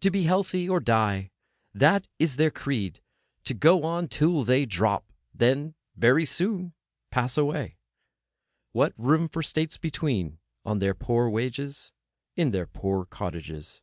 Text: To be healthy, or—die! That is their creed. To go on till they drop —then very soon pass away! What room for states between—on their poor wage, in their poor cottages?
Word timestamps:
To 0.00 0.10
be 0.10 0.24
healthy, 0.24 0.68
or—die! 0.68 1.30
That 1.72 2.06
is 2.18 2.36
their 2.36 2.50
creed. 2.50 3.00
To 3.44 3.54
go 3.54 3.84
on 3.84 4.06
till 4.06 4.44
they 4.44 4.66
drop 4.66 5.10
—then 5.32 5.74
very 5.96 6.26
soon 6.26 6.74
pass 7.10 7.38
away! 7.38 7.78
What 8.72 8.92
room 8.98 9.28
for 9.28 9.42
states 9.42 9.78
between—on 9.78 10.78
their 10.78 10.92
poor 10.92 11.30
wage, 11.30 11.58
in 12.36 12.50
their 12.50 12.66
poor 12.66 13.06
cottages? 13.06 13.80